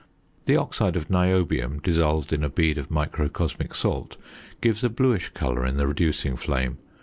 [0.45, 4.17] The oxide of niobium dissolved in a bead of microcosmic salt
[4.59, 6.79] gives a bluish colour in the reducing flame.